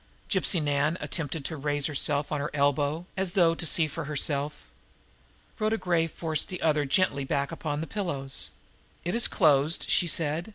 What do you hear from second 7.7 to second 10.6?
the pillows. "It is closed," she said.